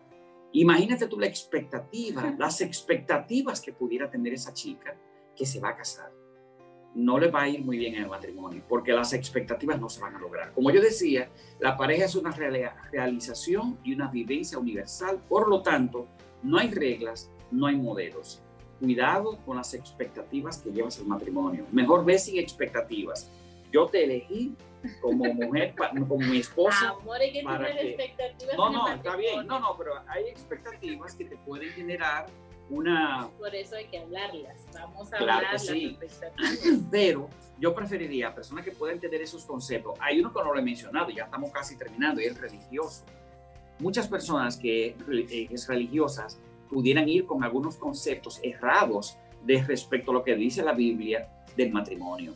[0.52, 4.96] Imagínate tú la expectativa, las expectativas que pudiera tener esa chica
[5.36, 6.10] que se va a casar.
[6.92, 10.00] No le va a ir muy bien en el matrimonio porque las expectativas no se
[10.00, 10.52] van a lograr.
[10.52, 15.22] Como yo decía, la pareja es una realización y una vivencia universal.
[15.28, 16.08] Por lo tanto,
[16.42, 18.42] no hay reglas, no hay modelos.
[18.80, 21.66] Cuidado con las expectativas que llevas al matrimonio.
[21.70, 23.30] Mejor ve sin expectativas.
[23.70, 24.56] Yo te elegí
[25.00, 25.74] como mujer,
[26.08, 26.90] como mi esposa.
[26.90, 28.56] Amor, hay que tener expectativas.
[28.56, 29.46] No, no, está bien.
[29.46, 32.26] No, no, pero hay expectativas que te pueden generar
[32.70, 33.28] una.
[33.38, 34.66] Por eso hay que hablarlas.
[34.72, 35.98] Vamos a claro sí.
[36.90, 39.98] Pero yo preferiría personas que puedan tener esos conceptos.
[40.00, 43.04] Hay uno que no lo he mencionado, ya estamos casi terminando, y es religioso.
[43.80, 46.38] Muchas personas que eh, es religiosas
[46.68, 51.72] pudieran ir con algunos conceptos errados de respecto a lo que dice la Biblia del
[51.72, 52.34] matrimonio.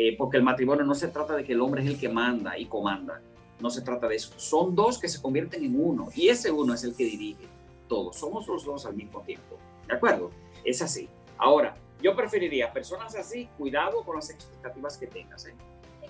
[0.00, 2.56] Eh, porque el matrimonio no se trata de que el hombre es el que manda
[2.56, 3.20] y comanda,
[3.58, 4.32] no se trata de eso.
[4.36, 7.48] Son dos que se convierten en uno y ese uno es el que dirige
[7.88, 8.12] todo.
[8.12, 9.56] Somos los dos al mismo tiempo.
[9.88, 10.30] ¿De acuerdo?
[10.64, 11.08] Es así.
[11.36, 15.46] Ahora, yo preferiría personas así, cuidado con las expectativas que tengas.
[15.46, 15.54] ¿eh?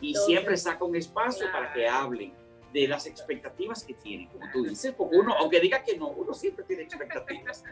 [0.02, 2.34] Y siempre saca un espacio para que hablen
[2.72, 6.34] de las expectativas que tienen, como tú dices, porque uno, aunque diga que no, uno
[6.34, 7.64] siempre tiene expectativas.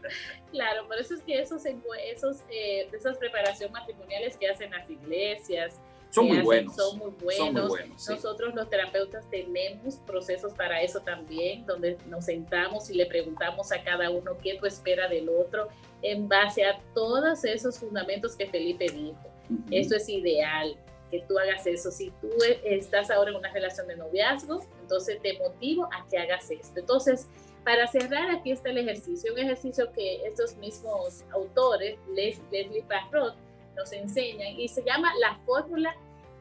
[0.52, 5.80] claro, por eso es que esos, esos, eh, esas preparaciones matrimoniales que hacen las iglesias,
[6.10, 6.76] son muy, buenos.
[6.76, 7.72] son muy buenos.
[8.08, 13.82] Nosotros los terapeutas tenemos procesos para eso también, donde nos sentamos y le preguntamos a
[13.82, 15.68] cada uno qué tú espera del otro
[16.02, 19.28] en base a todos esos fundamentos que Felipe dijo.
[19.72, 20.78] Eso es ideal
[21.14, 21.92] que tú hagas eso.
[21.92, 22.28] Si tú
[22.64, 26.80] estás ahora en una relación de noviazgo, entonces te motivo a que hagas esto.
[26.80, 27.28] Entonces,
[27.64, 33.36] para cerrar, aquí está el ejercicio, un ejercicio que estos mismos autores, Leslie Parrot,
[33.76, 35.94] nos enseñan y se llama la fórmula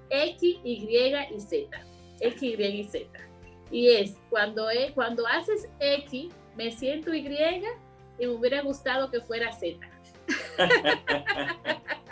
[0.10, 0.88] X, Y
[1.32, 1.86] y Z.
[2.20, 3.06] X, Y y Z.
[3.70, 7.28] Y es cuando, cuando haces X, me siento Y
[8.18, 9.78] y me hubiera gustado que fuera Z.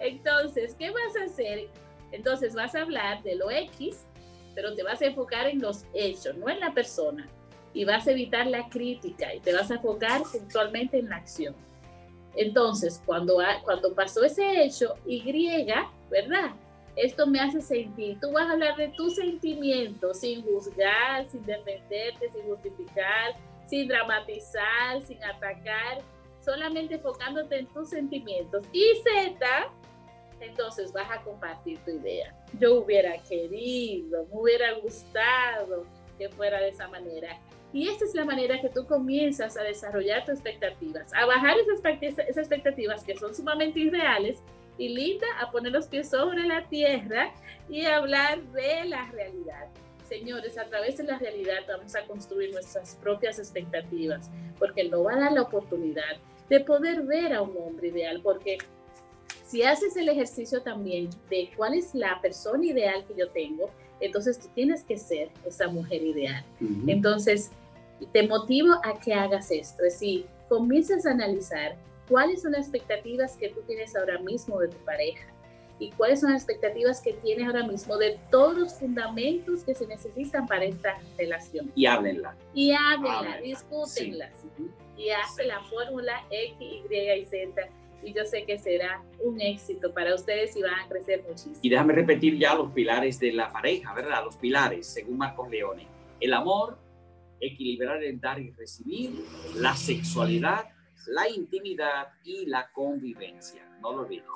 [0.00, 1.68] Entonces, ¿qué vas a hacer?
[2.12, 4.06] Entonces vas a hablar de lo X,
[4.54, 7.28] pero te vas a enfocar en los hechos, no en la persona.
[7.74, 11.54] Y vas a evitar la crítica y te vas a enfocar puntualmente en la acción.
[12.34, 15.22] Entonces, cuando, cuando pasó ese hecho, Y,
[16.10, 16.52] ¿verdad?
[16.96, 22.28] Esto me hace sentir, tú vas a hablar de tus sentimientos sin juzgar, sin defenderte,
[22.32, 26.02] sin justificar, sin dramatizar, sin atacar,
[26.48, 28.66] solamente enfocándote en tus sentimientos.
[28.72, 29.70] Y Z,
[30.40, 32.34] entonces vas a compartir tu idea.
[32.58, 35.84] Yo hubiera querido, me hubiera gustado
[36.16, 37.38] que fuera de esa manera.
[37.70, 42.38] Y esta es la manera que tú comienzas a desarrollar tus expectativas, a bajar esas
[42.38, 44.38] expectativas que son sumamente irreales
[44.78, 47.34] y linda, a poner los pies sobre la tierra
[47.68, 49.66] y hablar de la realidad.
[50.08, 55.12] Señores, a través de la realidad vamos a construir nuestras propias expectativas, porque no va
[55.12, 56.16] a dar la oportunidad
[56.48, 58.58] de poder ver a un hombre ideal, porque
[59.46, 64.38] si haces el ejercicio también de cuál es la persona ideal que yo tengo, entonces
[64.38, 66.44] tú tienes que ser esa mujer ideal.
[66.86, 67.50] Entonces,
[68.12, 71.76] te motivo a que hagas esto, es decir, comiences a analizar
[72.08, 75.26] cuáles son las expectativas que tú tienes ahora mismo de tu pareja
[75.78, 79.86] y cuáles son las expectativas que tienes ahora mismo de todos los fundamentos que se
[79.86, 81.70] necesitan para esta relación.
[81.74, 82.34] Y háblenla.
[82.54, 84.30] Y háblenla, discútenla.
[84.98, 87.70] Y hace la fórmula X, Y y Z
[88.02, 91.58] y yo sé que será un éxito para ustedes y van a crecer muchísimo.
[91.62, 94.24] Y déjame repetir ya los pilares de la pareja, ¿verdad?
[94.24, 95.86] Los pilares, según Marcos Leone.
[96.20, 96.78] El amor,
[97.40, 99.24] equilibrar el dar y recibir,
[99.56, 100.66] la sexualidad,
[101.08, 103.64] la intimidad y la convivencia.
[103.80, 104.26] No lo olvides.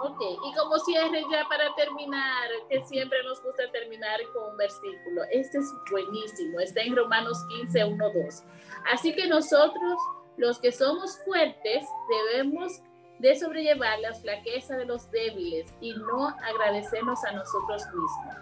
[0.00, 5.22] Ok, y como cierre ya para terminar, que siempre nos gusta terminar con un versículo.
[5.30, 8.42] Este es buenísimo, está en Romanos 15, 1, 2.
[8.90, 9.98] Así que nosotros,
[10.36, 12.82] los que somos fuertes, debemos
[13.18, 18.34] de sobrellevar las flaquezas de los débiles y no agradecernos a nosotros mismos.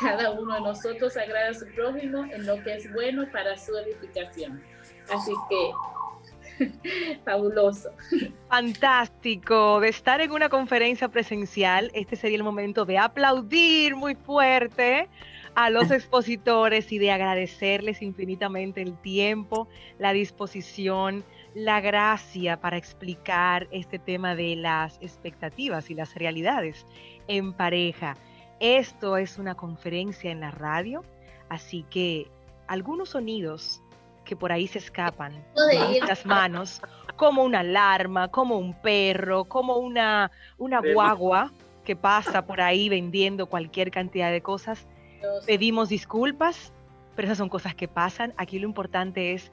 [0.00, 3.74] Cada uno de nosotros agrada a su prójimo en lo que es bueno para su
[3.76, 4.62] edificación.
[5.10, 7.90] Así que, fabuloso.
[8.48, 9.80] Fantástico.
[9.80, 15.08] De estar en una conferencia presencial, este sería el momento de aplaudir muy fuerte
[15.56, 23.66] a los expositores y de agradecerles infinitamente el tiempo, la disposición, la gracia para explicar
[23.70, 26.84] este tema de las expectativas y las realidades
[27.26, 28.18] en pareja.
[28.60, 31.02] Esto es una conferencia en la radio,
[31.48, 32.30] así que
[32.66, 33.80] algunos sonidos
[34.26, 36.82] que por ahí se escapan de las manos,
[37.16, 41.50] como una alarma, como un perro, como una, una guagua
[41.82, 44.86] que pasa por ahí vendiendo cualquier cantidad de cosas.
[45.46, 46.72] Pedimos disculpas,
[47.14, 48.34] pero esas son cosas que pasan.
[48.36, 49.50] Aquí lo importante es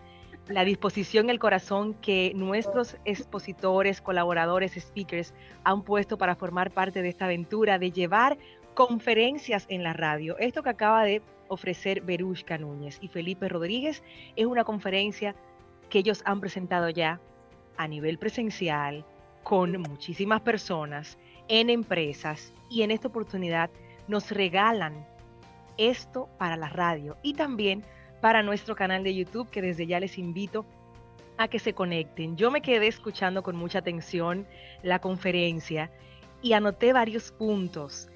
[0.47, 7.09] la disposición, el corazón que nuestros expositores, colaboradores, speakers han puesto para formar parte de
[7.09, 8.37] esta aventura de llevar
[8.73, 10.37] conferencias en la radio.
[10.39, 14.03] Esto que acaba de ofrecer Berushka Núñez y Felipe Rodríguez
[14.35, 15.35] es una conferencia
[15.89, 17.19] que ellos han presentado ya
[17.77, 19.05] a nivel presencial
[19.43, 23.69] con muchísimas personas en empresas y en esta oportunidad
[24.07, 25.05] nos regalan
[25.77, 27.83] esto para la radio y también
[28.21, 30.65] para nuestro canal de YouTube, que desde ya les invito
[31.37, 32.37] a que se conecten.
[32.37, 34.47] Yo me quedé escuchando con mucha atención
[34.81, 35.91] la conferencia
[36.41, 38.09] y anoté varios puntos.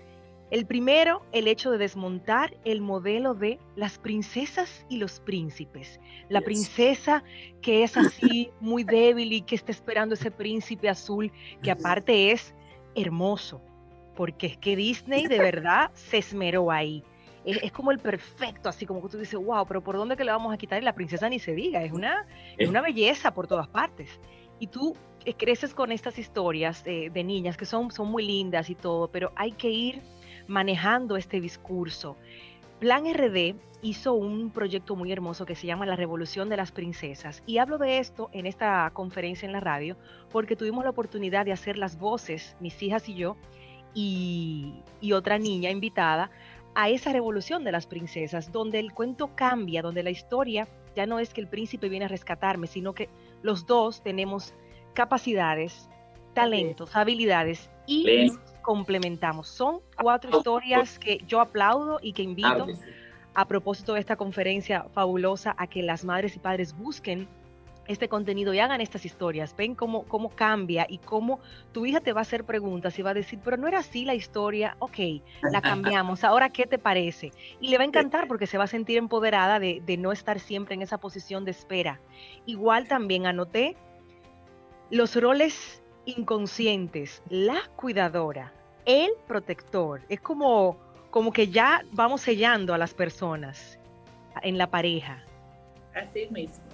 [0.50, 6.00] El primero, el hecho de desmontar el modelo de las princesas y los príncipes.
[6.30, 7.24] La princesa
[7.62, 12.54] que es así muy débil y que está esperando ese príncipe azul, que aparte es
[12.96, 13.62] hermoso,
[14.15, 17.04] porque es que Disney de verdad se esmeró ahí.
[17.45, 20.32] Es, como el perfecto, así como que tú dices, wow, pero ¿por dónde que le
[20.32, 20.82] vamos a quitar?
[20.82, 22.26] Y la princesa ni se diga, es una,
[22.58, 24.19] es una belleza por todas partes.
[24.60, 28.76] Y tú eh, creces con estas historias de niñas que son, son muy lindas y
[28.76, 30.02] todo, pero hay que ir
[30.47, 32.17] manejando este discurso.
[32.80, 37.43] Plan RD hizo un proyecto muy hermoso que se llama La Revolución de las Princesas.
[37.45, 39.97] Y hablo de esto en esta conferencia en la radio
[40.32, 43.38] porque tuvimos la oportunidad de hacer las voces, mis hijas y yo,
[43.93, 46.30] y, otra niña invitada,
[46.78, 51.18] a esa revolución de las princesas, donde el cuento cambia, donde la historia ya no
[51.18, 53.10] es que el príncipe viene a rescatarme, sino que
[53.42, 54.54] los dos tenemos
[54.94, 55.90] capacidades,
[56.36, 58.30] talentos, habilidades y
[58.62, 59.48] complementamos.
[59.48, 62.68] Son cuatro historias que yo aplaudo y que invito
[63.34, 67.28] a propósito de esta conferencia fabulosa a que las madres y padres busquen
[67.88, 71.39] este contenido y hagan estas historias, ven cómo, cómo cambia y cómo
[71.71, 74.06] tu hija te va a hacer preguntas y va a decir, pero no era así
[74.06, 74.97] la historia, ok,
[75.52, 77.32] la cambiamos, ahora qué te parece.
[77.60, 80.39] Y le va a encantar porque se va a sentir empoderada de, de no estar
[80.39, 82.00] siempre en esa posición de espera.
[82.45, 83.76] Igual también anoté
[84.89, 88.54] los roles inconscientes, la cuidadora,
[88.86, 90.02] el protector.
[90.10, 90.78] Es como,
[91.10, 93.78] como que ya vamos sellando a las personas
[94.41, 95.23] en la pareja.
[95.93, 96.66] Así mismo.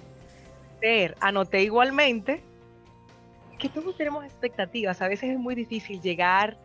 [1.19, 2.41] Anoté igualmente
[3.59, 5.01] que todos tenemos expectativas.
[5.01, 6.57] A veces es muy difícil llegar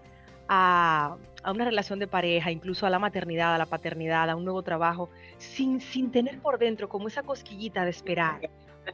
[0.48, 4.44] a, a, una relación de pareja, incluso a la maternidad, a la paternidad, a un
[4.44, 8.40] nuevo trabajo, sin, sin tener por dentro como esa cosquillita de esperar.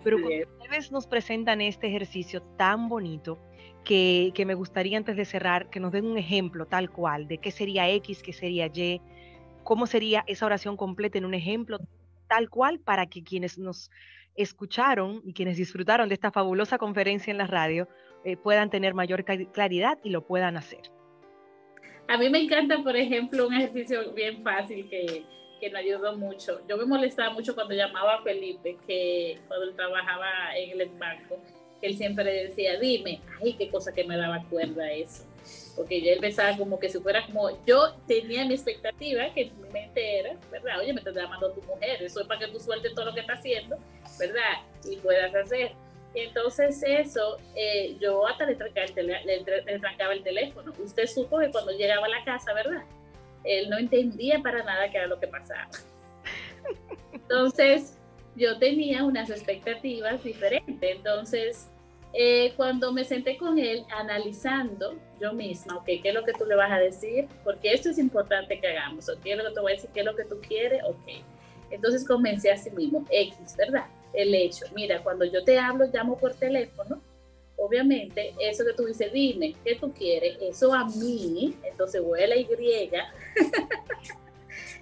[0.03, 3.39] Pero cuando ustedes nos presentan este ejercicio tan bonito,
[3.85, 7.51] que, me gustaría antes de cerrar que nos den un ejemplo tal cual de qué
[7.51, 9.01] sería X, qué sería Y,
[9.63, 11.79] cómo sería esa oración completa en un ejemplo
[12.27, 13.91] tal cual para que quienes nos
[14.37, 17.89] escucharon y quienes disfrutaron de esta fabulosa conferencia en la radio
[18.25, 20.81] eh, puedan tener mayor claridad y lo puedan hacer.
[22.09, 25.25] A mí me encanta, por ejemplo, un ejercicio bien fácil que,
[25.61, 26.61] que me ayudó mucho.
[26.69, 31.39] Yo me molestaba mucho cuando llamaba a Felipe, que cuando él trabajaba en el banco,
[31.81, 35.25] él siempre decía, dime, ay, qué cosa que me daba cuerda eso.
[35.77, 39.69] Porque yo él pensaba como que si fuera como, yo tenía mi expectativa, que mi
[39.71, 40.81] mente era, ¿verdad?
[40.81, 43.21] Oye, me está llamando tu mujer, eso es para que tú sueltes todo lo que
[43.21, 43.77] está haciendo,
[44.19, 44.63] ¿verdad?
[44.89, 45.73] Y puedas hacer.
[46.15, 50.73] Y entonces eso, eh, yo hasta le trancaba, el le trancaba el teléfono.
[50.79, 52.85] Usted supo que cuando llegaba a la casa, ¿verdad?
[53.43, 55.69] Él no entendía para nada qué era lo que pasaba.
[57.13, 57.99] Entonces,
[58.37, 60.97] yo tenía unas expectativas diferentes.
[60.97, 61.69] Entonces,
[62.17, 66.47] eh, cuando me senté con él analizando yo misma, ok, ¿qué es lo que tú
[66.47, 67.27] le vas a decir?
[67.43, 70.07] Porque esto es importante que hagamos, ok, lo que te voy a decir, ¿qué es
[70.07, 70.81] lo que tú quieres?
[70.85, 71.09] Ok.
[71.71, 73.87] Entonces comencé a sí mismo, X, ¿verdad?
[74.13, 77.03] El hecho, mira, cuando yo te hablo, llamo por teléfono,
[77.57, 80.37] obviamente, eso que tú dices, dime, ¿qué tú quieres?
[80.41, 82.47] Eso a mí, entonces la Y,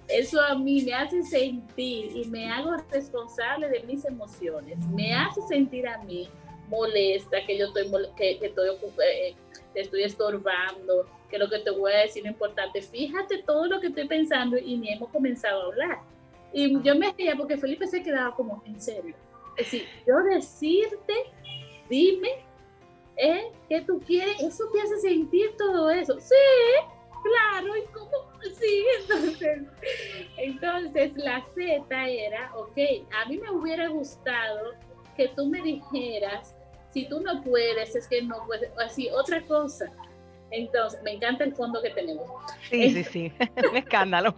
[0.07, 5.41] eso a mí me hace sentir y me hago responsable de mis emociones, me hace
[5.47, 6.29] sentir a mí
[6.73, 9.35] molesta, que yo estoy, que, que estoy, eh,
[9.73, 12.81] te estoy estorbando, que lo que te voy a decir es importante.
[12.81, 15.99] Fíjate todo lo que estoy pensando y ni hemos comenzado a hablar.
[16.51, 19.15] Y yo me reía porque Felipe se quedaba como, en serio.
[19.57, 21.13] Es decir, yo decirte,
[21.89, 22.29] dime,
[23.17, 23.51] ¿eh?
[23.69, 24.41] ¿Qué tú quieres?
[24.41, 26.19] Eso te hace sentir todo eso.
[26.19, 26.35] Sí,
[27.23, 28.33] claro, ¿y cómo?
[28.59, 29.61] Sí, entonces,
[30.37, 32.77] entonces la Z era, ok,
[33.11, 34.73] a mí me hubiera gustado
[35.15, 36.55] que tú me dijeras,
[36.93, 39.91] si tú no puedes, es que no puedes, así, otra cosa.
[40.51, 42.27] Entonces, me encanta el fondo que tenemos.
[42.69, 43.33] Sí, sí, sí,
[43.71, 44.35] un escándalo.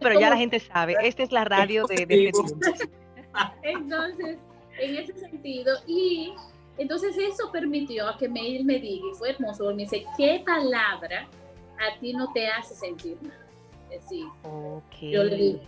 [0.00, 2.88] Pero ya la gente sabe, esta es la radio de, de este
[3.62, 4.38] Entonces,
[4.78, 6.32] en ese sentido, y
[6.78, 11.28] entonces eso permitió a que Mail me diga, y fue hermoso, me dice, ¿qué palabra
[11.78, 13.46] a ti no te hace sentir nada?
[14.08, 14.24] Sí.
[14.42, 15.10] Okay.
[15.10, 15.60] Yo le dije,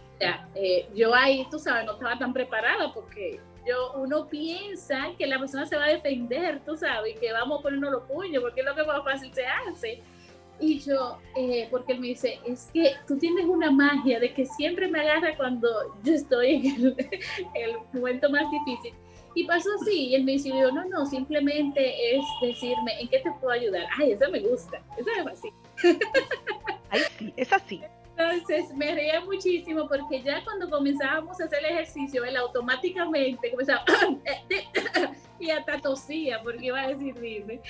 [0.55, 5.39] eh, yo ahí, tú sabes, no estaba tan preparada porque yo, uno piensa que la
[5.39, 8.67] persona se va a defender, tú sabes, que vamos a ponernos los puños, porque es
[8.67, 10.03] lo que más fácil se hace.
[10.59, 14.45] Y yo, eh, porque él me dice, es que tú tienes una magia de que
[14.45, 15.69] siempre me agarra cuando
[16.05, 16.97] yo estoy en el,
[17.55, 18.95] el momento más difícil.
[19.35, 23.31] Y pasó así, y él me dice, no, no, simplemente es decirme, ¿en qué te
[23.41, 23.87] puedo ayudar?
[23.97, 25.49] Ay, eso me gusta, eso es así.
[26.91, 27.81] Ay, sí, es así.
[28.21, 33.85] Entonces me reía muchísimo porque ya cuando comenzábamos a hacer el ejercicio, él automáticamente comenzaba,
[35.41, 37.61] y hasta tosía porque iba a decir dime.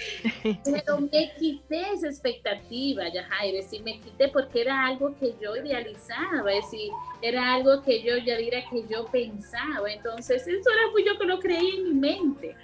[0.64, 5.57] Pero me quité esa expectativa, ya Jaime, sí me quité porque era algo que yo
[5.57, 6.90] idealizaba, es decir,
[7.22, 9.90] era algo que yo ya diría que yo pensaba.
[9.90, 12.57] Entonces, eso era pues yo que lo creí en mi mente.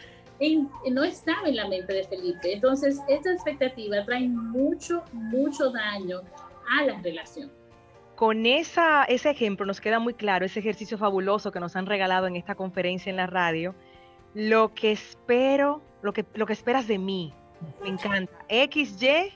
[0.90, 2.52] no estaba en la mente de Felipe.
[2.52, 6.22] Entonces, esta expectativa trae mucho, mucho daño
[6.68, 7.50] a la relación.
[8.16, 12.26] Con esa, ese ejemplo nos queda muy claro ese ejercicio fabuloso que nos han regalado
[12.26, 13.74] en esta conferencia en la radio.
[14.32, 17.34] Lo que espero, lo que, lo que esperas de mí,
[17.82, 18.32] me encanta.
[18.48, 19.32] X, Y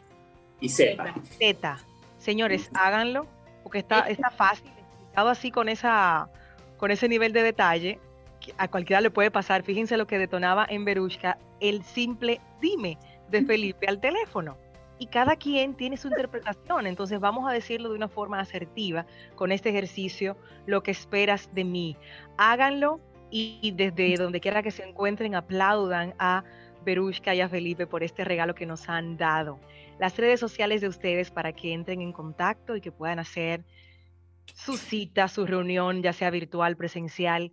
[0.61, 1.15] y Z.
[1.39, 1.79] Z.
[2.17, 3.27] Señores, háganlo,
[3.63, 6.31] porque está, está fácil, explicado así con, esa,
[6.79, 7.99] con ese nivel de detalle.
[8.57, 9.63] A cualquiera le puede pasar.
[9.63, 12.97] Fíjense lo que detonaba en Berushka el simple dime
[13.29, 14.57] de Felipe al teléfono
[15.01, 16.87] y cada quien tiene su interpretación.
[16.87, 20.37] Entonces vamos a decirlo de una forma asertiva con este ejercicio,
[20.67, 21.97] lo que esperas de mí.
[22.37, 26.45] Háganlo y desde donde quiera que se encuentren aplaudan a
[26.85, 29.59] Berushka y a Felipe por este regalo que nos han dado.
[29.99, 33.65] Las redes sociales de ustedes para que entren en contacto y que puedan hacer
[34.55, 37.53] su cita, su reunión, ya sea virtual, presencial,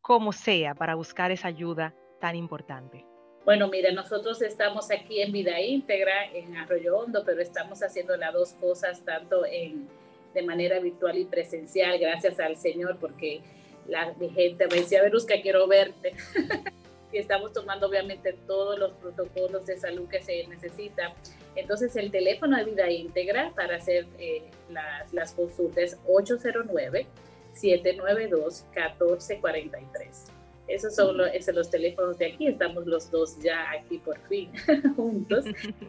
[0.00, 3.09] como sea, para buscar esa ayuda tan importante.
[3.44, 8.34] Bueno, mira, nosotros estamos aquí en Vida Íntegra, en Arroyo Hondo, pero estamos haciendo las
[8.34, 9.88] dos cosas, tanto en,
[10.34, 13.40] de manera virtual y presencial, gracias al Señor, porque
[13.86, 16.12] la gente me decía, Verusca, quiero verte.
[17.12, 21.12] y estamos tomando obviamente todos los protocolos de salud que se necesitan.
[21.56, 27.06] Entonces, el teléfono de Vida Íntegra para hacer eh, las, las consultas 809
[27.54, 30.39] 792 1443.
[30.70, 34.50] Esos son los, esos los teléfonos de aquí, estamos los dos ya aquí por fin
[34.96, 35.44] juntos.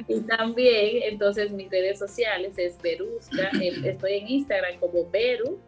[0.08, 5.60] Y también, entonces, mis redes sociales es Berusca, estoy en Instagram como Beru,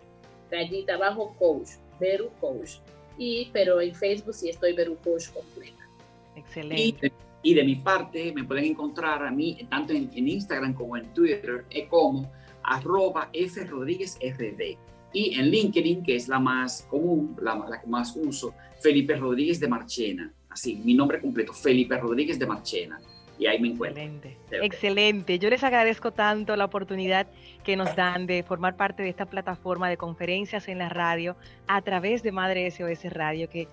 [0.50, 2.78] rayita abajo coach, Beru coach.
[3.18, 5.88] Y, pero en Facebook sí estoy Beru coach completa.
[6.36, 7.12] Excelente.
[7.44, 11.66] Y de, mi parte, me pueden encontrar a mí, tanto en, Instagram como en Twitter,
[11.90, 12.32] como
[12.64, 14.78] arroba F Rodríguez RD.
[15.14, 19.60] Y en LinkedIn, que es la más común, la, la que más uso, Felipe Rodríguez
[19.60, 20.32] de Marchena.
[20.50, 23.00] Así, mi nombre completo, Felipe Rodríguez de Marchena.
[23.40, 24.02] Y ahí me encuentro.
[24.02, 24.66] Excelente.
[24.66, 25.40] Excelente.
[25.40, 27.28] Yo les agradezco tanto la oportunidad
[27.64, 31.36] que nos dan de formar parte de esta plataforma de conferencias en la radio
[31.68, 33.68] a través de Madre SOS Radio, que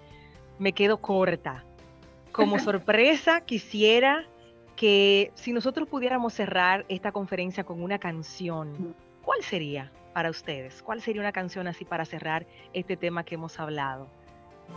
[0.59, 1.64] me quedo corta.
[2.32, 4.26] Como sorpresa, quisiera
[4.76, 9.93] que si nosotros pudiéramos cerrar esta conferencia con una canción, ¿cuál sería?
[10.12, 10.82] Para ustedes?
[10.82, 14.08] ¿Cuál sería una canción así para cerrar este tema que hemos hablado?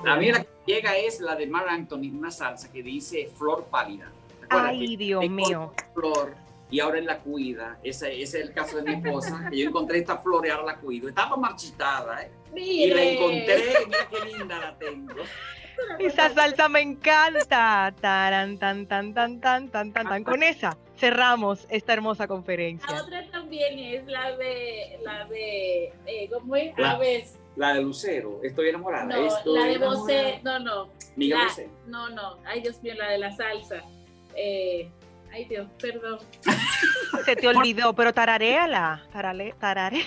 [0.05, 3.65] A mí la que llega es la de Mar Anthony, una salsa que dice Flor
[3.65, 4.11] Pálida.
[4.49, 5.73] Ay, Dios mío.
[5.93, 6.35] Flor
[6.73, 7.77] y ahora él la cuida.
[7.83, 10.73] Ese, ese, es el caso de mi esposa, que yo encontré esta flor y ahora
[10.73, 11.07] la cuido.
[11.07, 12.31] Estaba marchitada, ¿eh?
[12.55, 15.13] Y la encontré, mira qué linda la tengo.
[15.99, 17.93] Esa salsa me encanta.
[17.99, 20.23] Taran, tan, tan, tan, tan, tan, tan, tan.
[20.23, 22.89] Con esa cerramos esta hermosa conferencia.
[22.91, 26.77] La otra también es la de, la de, eh, ¿cómo es?
[26.77, 26.99] La,
[27.55, 29.05] La de Lucero, estoy enamorada.
[29.05, 30.89] No, la de Bosé, no, no.
[31.15, 31.39] Miguel
[31.87, 33.83] No, no, ay Dios mío, la de la salsa.
[34.35, 34.89] Eh,
[35.33, 36.19] Ay Dios, perdón.
[37.25, 39.03] Se te olvidó, pero tararéala.
[39.11, 40.03] Tarale, tarare.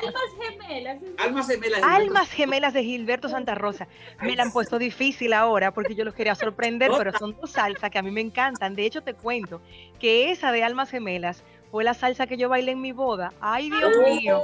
[0.00, 0.98] Almas gemelas.
[1.18, 1.82] Almas gemelas.
[1.84, 3.86] Almas gemelas de Gilberto Santa Rosa.
[4.20, 7.88] Me la han puesto difícil ahora porque yo los quería sorprender, pero son dos salsas
[7.88, 8.74] que a mí me encantan.
[8.74, 9.62] De hecho, te cuento
[10.00, 13.32] que esa de Almas gemelas fue la salsa que yo bailé en mi boda.
[13.40, 14.42] Ay, Dios mío.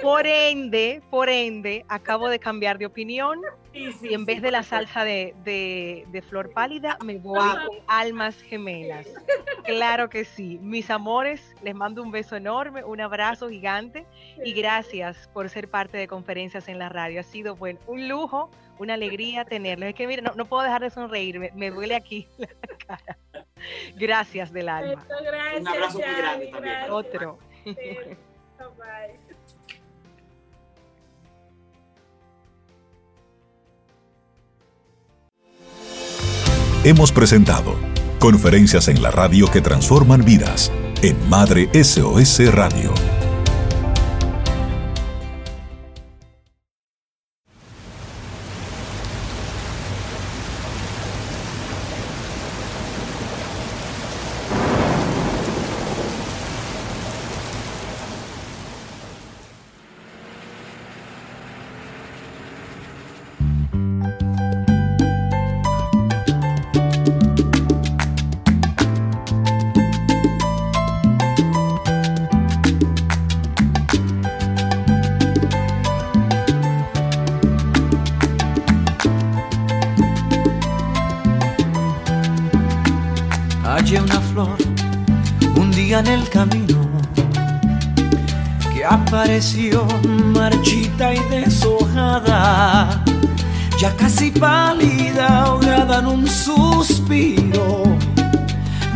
[0.00, 3.40] Por ende, por ende, acabo de cambiar de opinión
[3.72, 9.08] y en vez de la salsa de, de, flor pálida, me voy con almas gemelas.
[9.64, 10.60] Claro que sí.
[10.62, 14.06] Mis amores, les mando un beso enorme, un abrazo gigante
[14.44, 17.18] y gracias por ser parte de conferencias en la radio.
[17.18, 18.48] Ha sido bueno, un lujo,
[18.78, 19.88] una alegría tenerlos.
[19.88, 22.48] Es que mire, no, puedo dejar de sonreír, me, duele aquí la
[22.86, 23.18] cara.
[23.96, 25.06] Gracias del alma.
[25.58, 26.90] un abrazo muy grande también.
[26.90, 27.38] Otro.
[36.84, 37.76] hemos presentado
[38.18, 43.23] Conferencias en la radio que transforman vidas en Madre SOS Radio.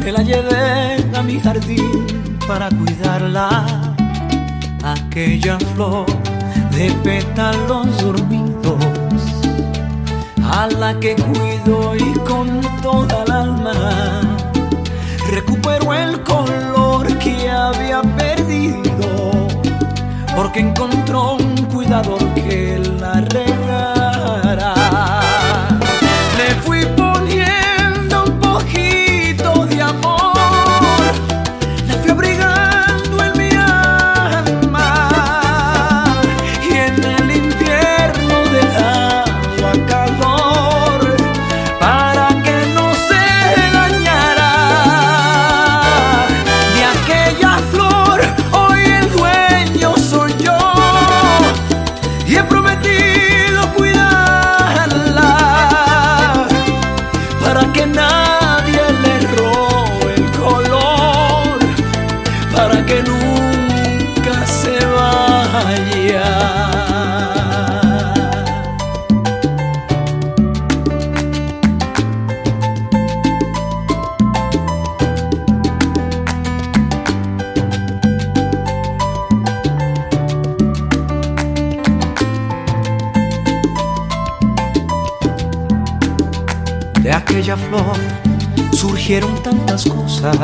[0.09, 3.67] Me la llevé a mi jardín para cuidarla,
[4.83, 6.07] aquella flor
[6.71, 8.83] de pétalos dormidos,
[10.51, 13.75] a la que cuido y con toda el alma
[15.31, 19.31] recuperó el color que había perdido,
[20.35, 23.48] porque encontró un cuidador que la.
[87.29, 87.97] Aquella flor
[88.73, 90.39] surgieron tantas cosas.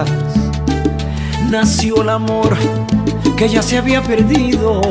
[1.49, 2.55] Nació el amor
[3.37, 4.83] que ya se había perdido.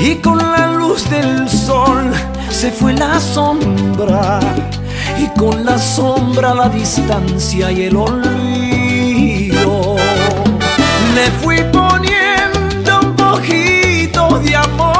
[0.00, 2.10] Y con la luz del sol
[2.50, 4.40] se fue la sombra.
[5.20, 9.94] Y con la sombra la distancia y el olvido.
[11.14, 14.93] Le fui poniendo un poquito de amor.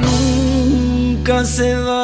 [0.00, 1.99] Nunca se vaya.